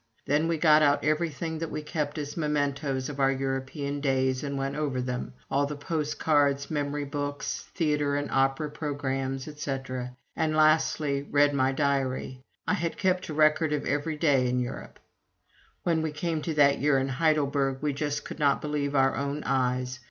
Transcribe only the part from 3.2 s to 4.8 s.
European days, and went